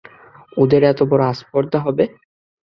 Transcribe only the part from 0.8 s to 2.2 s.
এত বড়ো আস্পর্ধা হবে?